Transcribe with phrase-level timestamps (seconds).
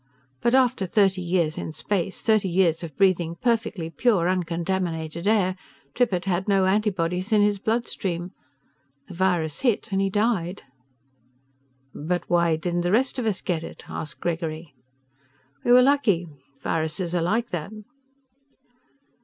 [0.41, 5.55] But after thirty years in space, thirty years of breathing perfectly pure, uncontaminated air,
[5.93, 8.31] Trippitt had no antibodies in his bloodstream.
[9.09, 10.63] The virus hit and he died."
[11.93, 14.73] "But why didn't the rest of us get it?" asked Gregory.
[15.63, 16.27] "We were lucky.
[16.63, 17.71] Viruses are like that."